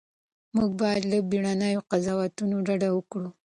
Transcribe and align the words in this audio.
موږ 0.55 0.69
باید 0.81 1.03
له 1.11 1.17
بیړنیو 1.29 1.85
قضاوتونو 1.91 2.55
ډډه 2.67 2.89
وکړو. 2.93 3.29